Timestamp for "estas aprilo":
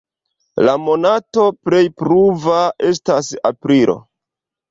2.93-3.99